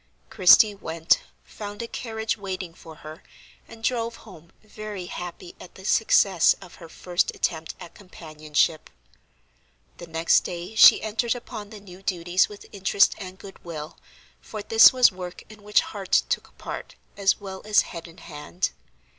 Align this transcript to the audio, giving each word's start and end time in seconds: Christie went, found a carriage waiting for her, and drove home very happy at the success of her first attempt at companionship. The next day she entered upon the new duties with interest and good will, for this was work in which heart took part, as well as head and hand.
Christie 0.31 0.73
went, 0.73 1.19
found 1.43 1.83
a 1.83 1.87
carriage 1.87 2.35
waiting 2.35 2.73
for 2.73 2.95
her, 3.05 3.21
and 3.67 3.83
drove 3.83 4.15
home 4.15 4.51
very 4.63 5.05
happy 5.05 5.53
at 5.59 5.75
the 5.75 5.85
success 5.85 6.55
of 6.59 6.73
her 6.81 6.89
first 6.89 7.29
attempt 7.35 7.75
at 7.79 7.93
companionship. 7.93 8.89
The 9.99 10.07
next 10.07 10.39
day 10.39 10.73
she 10.73 11.03
entered 11.03 11.35
upon 11.35 11.69
the 11.69 11.79
new 11.79 12.01
duties 12.01 12.49
with 12.49 12.65
interest 12.71 13.13
and 13.19 13.37
good 13.37 13.63
will, 13.63 13.99
for 14.41 14.63
this 14.63 14.91
was 14.91 15.11
work 15.11 15.43
in 15.49 15.61
which 15.61 15.81
heart 15.81 16.23
took 16.29 16.57
part, 16.57 16.95
as 17.15 17.39
well 17.39 17.61
as 17.63 17.81
head 17.81 18.07
and 18.07 18.21
hand. 18.21 18.71